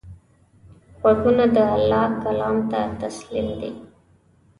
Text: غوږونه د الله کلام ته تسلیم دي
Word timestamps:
غوږونه 0.99 1.45
د 1.55 1.57
الله 1.75 2.05
کلام 2.23 2.57
ته 2.71 2.79
تسلیم 3.01 3.47
دي 3.59 3.71